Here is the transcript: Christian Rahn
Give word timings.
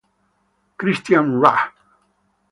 Christian 0.79 1.37
Rahn 1.37 1.69